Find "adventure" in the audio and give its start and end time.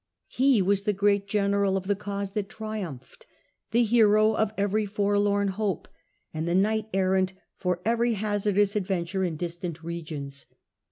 8.75-9.23